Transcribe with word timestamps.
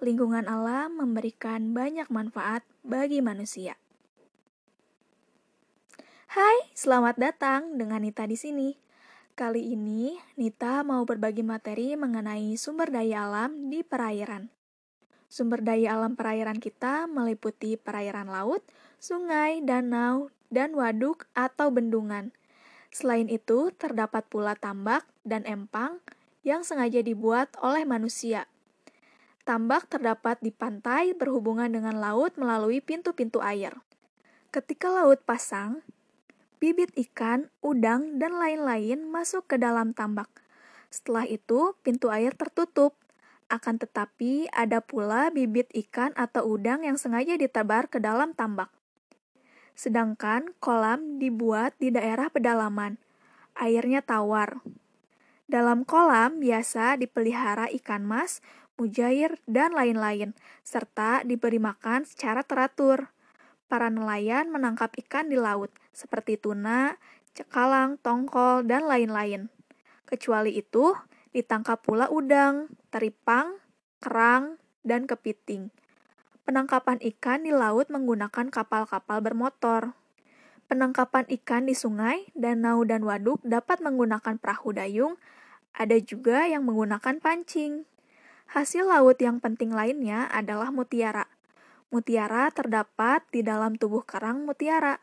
lingkungan 0.00 0.48
alam 0.48 0.96
memberikan 0.96 1.76
banyak 1.76 2.08
manfaat 2.08 2.64
bagi 2.80 3.20
manusia. 3.20 3.76
Hai, 6.32 6.72
selamat 6.72 7.20
datang 7.20 7.76
dengan 7.76 8.00
Nita 8.00 8.24
di 8.24 8.32
sini. 8.32 8.68
Kali 9.36 9.76
ini, 9.76 10.16
Nita 10.40 10.80
mau 10.80 11.04
berbagi 11.04 11.44
materi 11.44 12.00
mengenai 12.00 12.56
sumber 12.56 12.88
daya 12.88 13.28
alam 13.28 13.68
di 13.68 13.84
perairan. 13.84 14.48
Sumber 15.28 15.60
daya 15.60 16.00
alam 16.00 16.16
perairan 16.16 16.56
kita 16.56 17.04
meliputi 17.04 17.76
perairan 17.76 18.32
laut, 18.32 18.64
sungai, 18.96 19.60
danau, 19.60 20.32
dan 20.48 20.72
waduk 20.72 21.28
atau 21.36 21.68
bendungan. 21.68 22.32
Selain 22.88 23.28
itu, 23.28 23.68
terdapat 23.76 24.26
pula 24.26 24.56
tambak 24.56 25.04
dan 25.28 25.44
empang 25.46 26.00
yang 26.40 26.64
sengaja 26.64 27.04
dibuat 27.04 27.52
oleh 27.60 27.84
manusia 27.86 28.49
Tambak 29.48 29.88
terdapat 29.88 30.36
di 30.44 30.52
pantai 30.52 31.16
berhubungan 31.16 31.72
dengan 31.72 31.96
laut 31.96 32.36
melalui 32.36 32.84
pintu-pintu 32.84 33.40
air. 33.40 33.80
Ketika 34.52 34.92
laut 34.92 35.24
pasang, 35.24 35.80
bibit 36.60 36.92
ikan, 36.92 37.48
udang, 37.64 38.20
dan 38.20 38.36
lain-lain 38.36 39.08
masuk 39.08 39.48
ke 39.48 39.56
dalam 39.56 39.96
tambak. 39.96 40.28
Setelah 40.92 41.24
itu, 41.24 41.72
pintu 41.80 42.12
air 42.12 42.36
tertutup. 42.36 42.98
Akan 43.48 43.80
tetapi, 43.80 44.46
ada 44.52 44.84
pula 44.84 45.32
bibit 45.32 45.72
ikan 45.72 46.12
atau 46.14 46.44
udang 46.54 46.84
yang 46.84 47.00
sengaja 47.00 47.34
ditebar 47.40 47.88
ke 47.88 47.98
dalam 47.98 48.36
tambak. 48.36 48.68
Sedangkan 49.72 50.52
kolam 50.60 51.16
dibuat 51.16 51.72
di 51.80 51.88
daerah 51.88 52.28
pedalaman. 52.28 53.00
Airnya 53.56 54.04
tawar. 54.04 54.60
Dalam 55.50 55.82
kolam 55.82 56.38
biasa 56.38 56.94
dipelihara 57.00 57.66
ikan 57.80 58.06
mas, 58.06 58.44
mujair, 58.80 59.36
dan 59.44 59.76
lain-lain, 59.76 60.32
serta 60.64 61.20
diberi 61.28 61.60
makan 61.60 62.08
secara 62.08 62.40
teratur. 62.40 63.12
Para 63.68 63.92
nelayan 63.92 64.48
menangkap 64.48 64.96
ikan 65.04 65.28
di 65.28 65.36
laut, 65.36 65.68
seperti 65.92 66.40
tuna, 66.40 66.96
cekalang, 67.36 68.00
tongkol, 68.00 68.64
dan 68.64 68.88
lain-lain. 68.88 69.52
Kecuali 70.08 70.56
itu, 70.56 70.96
ditangkap 71.36 71.84
pula 71.84 72.08
udang, 72.08 72.72
teripang, 72.88 73.60
kerang, 74.00 74.58
dan 74.82 75.04
kepiting. 75.04 75.68
Penangkapan 76.48 76.98
ikan 77.14 77.46
di 77.46 77.52
laut 77.54 77.92
menggunakan 77.92 78.50
kapal-kapal 78.50 79.22
bermotor. 79.22 79.94
Penangkapan 80.66 81.28
ikan 81.38 81.68
di 81.68 81.76
sungai, 81.76 82.26
danau, 82.34 82.82
dan 82.82 83.06
waduk 83.06 83.38
dapat 83.46 83.78
menggunakan 83.84 84.38
perahu 84.40 84.74
dayung, 84.74 85.14
ada 85.74 85.94
juga 86.02 86.50
yang 86.50 86.66
menggunakan 86.66 87.22
pancing. 87.22 87.86
Hasil 88.50 88.90
laut 88.90 89.14
yang 89.22 89.38
penting 89.38 89.70
lainnya 89.70 90.26
adalah 90.26 90.74
mutiara. 90.74 91.30
Mutiara 91.94 92.50
terdapat 92.50 93.22
di 93.30 93.46
dalam 93.46 93.78
tubuh 93.78 94.02
karang 94.02 94.42
mutiara. 94.42 94.98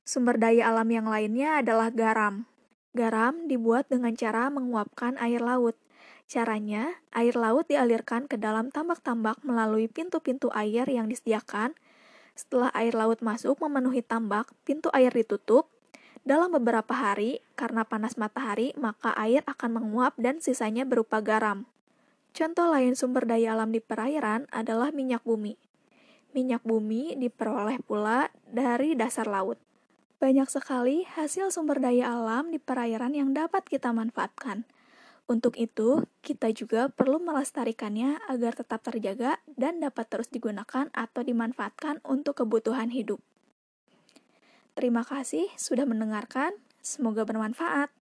Sumber 0.00 0.40
daya 0.40 0.72
alam 0.72 0.88
yang 0.88 1.04
lainnya 1.04 1.60
adalah 1.60 1.92
garam. 1.92 2.48
Garam 2.96 3.44
dibuat 3.44 3.92
dengan 3.92 4.16
cara 4.16 4.48
menguapkan 4.48 5.20
air 5.20 5.44
laut. 5.44 5.76
Caranya, 6.24 6.96
air 7.12 7.36
laut 7.36 7.68
dialirkan 7.68 8.24
ke 8.24 8.40
dalam 8.40 8.72
tambak-tambak 8.72 9.44
melalui 9.44 9.84
pintu-pintu 9.84 10.48
air 10.56 10.88
yang 10.88 11.04
disediakan. 11.04 11.76
Setelah 12.32 12.72
air 12.72 12.96
laut 12.96 13.20
masuk 13.20 13.60
memenuhi 13.60 14.00
tambak, 14.00 14.48
pintu 14.64 14.88
air 14.96 15.12
ditutup. 15.12 15.68
Dalam 16.24 16.48
beberapa 16.48 16.96
hari, 16.96 17.44
karena 17.60 17.84
panas 17.84 18.16
matahari, 18.16 18.72
maka 18.80 19.12
air 19.20 19.44
akan 19.44 19.84
menguap 19.84 20.16
dan 20.16 20.40
sisanya 20.40 20.88
berupa 20.88 21.20
garam. 21.20 21.68
Contoh 22.30 22.70
lain 22.70 22.94
sumber 22.94 23.26
daya 23.26 23.58
alam 23.58 23.74
di 23.74 23.82
perairan 23.82 24.46
adalah 24.54 24.94
minyak 24.94 25.26
bumi. 25.26 25.58
Minyak 26.30 26.62
bumi 26.62 27.18
diperoleh 27.18 27.82
pula 27.82 28.30
dari 28.46 28.94
dasar 28.94 29.26
laut. 29.26 29.58
Banyak 30.20 30.46
sekali 30.52 31.02
hasil 31.08 31.50
sumber 31.50 31.80
daya 31.80 32.12
alam 32.12 32.54
di 32.54 32.60
perairan 32.60 33.16
yang 33.16 33.34
dapat 33.34 33.66
kita 33.66 33.90
manfaatkan. 33.90 34.68
Untuk 35.30 35.54
itu, 35.62 36.10
kita 36.26 36.50
juga 36.50 36.90
perlu 36.90 37.22
melestarikannya 37.22 38.18
agar 38.26 38.58
tetap 38.58 38.82
terjaga 38.82 39.38
dan 39.46 39.78
dapat 39.78 40.10
terus 40.10 40.26
digunakan 40.26 40.90
atau 40.90 41.22
dimanfaatkan 41.22 42.02
untuk 42.02 42.42
kebutuhan 42.42 42.90
hidup. 42.90 43.22
Terima 44.74 45.06
kasih 45.06 45.46
sudah 45.54 45.86
mendengarkan, 45.86 46.54
semoga 46.82 47.22
bermanfaat. 47.22 47.99